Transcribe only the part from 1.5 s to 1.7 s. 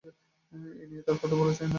চাই না।